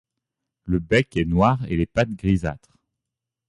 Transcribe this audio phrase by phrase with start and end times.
[0.63, 2.75] Le bec est noir et les pattes grisâtres.